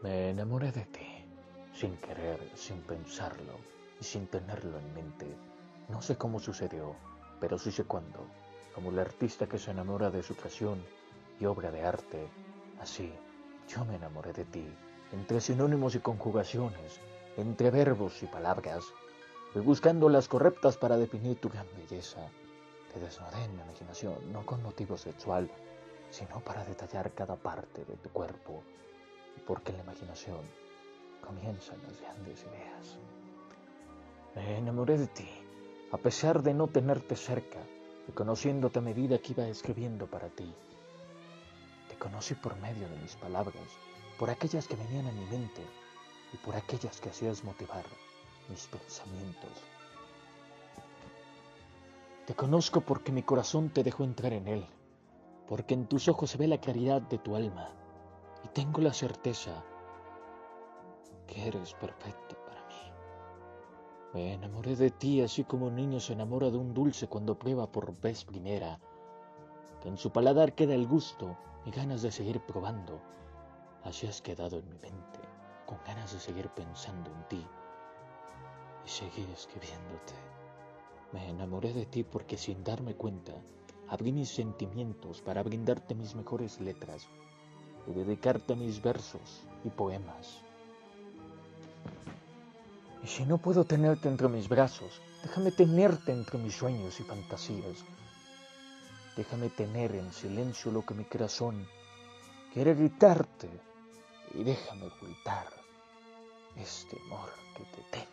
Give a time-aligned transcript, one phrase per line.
[0.00, 1.26] Me enamoré de ti,
[1.74, 3.54] sin querer, sin pensarlo
[4.00, 5.26] y sin tenerlo en mente.
[5.88, 6.94] No sé cómo sucedió,
[7.40, 8.20] pero sí sé cuándo.
[8.76, 10.80] Como el artista que se enamora de su creación
[11.40, 12.28] y obra de arte,
[12.80, 13.12] así
[13.66, 14.72] yo me enamoré de ti,
[15.10, 17.00] entre sinónimos y conjugaciones,
[17.36, 18.84] entre verbos y palabras.
[19.52, 22.20] Fui buscando las correctas para definir tu gran belleza.
[22.94, 25.50] Te desnudé en mi imaginación, no con motivo sexual,
[26.10, 28.62] sino para detallar cada parte de tu cuerpo,
[29.38, 30.40] porque en la imaginación
[31.24, 32.98] comienzan las grandes ideas.
[34.34, 35.28] Me enamoré de ti,
[35.92, 37.58] a pesar de no tenerte cerca,
[38.08, 40.50] y conociéndote a medida que iba escribiendo para ti.
[41.88, 43.68] Te conocí por medio de mis palabras,
[44.18, 45.62] por aquellas que venían a mi mente
[46.32, 47.84] y por aquellas que hacías motivar
[48.48, 49.50] mis pensamientos.
[52.26, 54.66] Te conozco porque mi corazón te dejó entrar en él,
[55.46, 57.72] porque en tus ojos se ve la claridad de tu alma
[58.58, 59.62] tengo la certeza
[61.28, 62.92] que eres perfecto para mí.
[64.12, 67.70] Me enamoré de ti así como un niño se enamora de un dulce cuando prueba
[67.70, 68.80] por vez primera,
[69.80, 73.00] que en su paladar queda el gusto y ganas de seguir probando.
[73.84, 75.20] Así has quedado en mi mente,
[75.64, 77.46] con ganas de seguir pensando en ti
[78.84, 80.14] y seguir escribiéndote.
[81.12, 83.34] Me enamoré de ti porque sin darme cuenta,
[83.86, 87.08] abrí mis sentimientos para brindarte mis mejores letras
[87.88, 90.42] y dedicarte mis versos y poemas.
[93.02, 97.84] Y si no puedo tenerte entre mis brazos, déjame tenerte entre mis sueños y fantasías.
[99.16, 101.66] Déjame tener en silencio lo que mi corazón
[102.52, 103.48] quiere gritarte
[104.34, 105.46] y déjame ocultar
[106.56, 108.08] este amor que te tengo.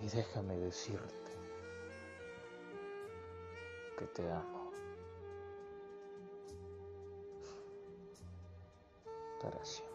[0.00, 1.31] Y déjame decirte
[4.02, 4.72] que te amo.
[9.40, 9.91] Para.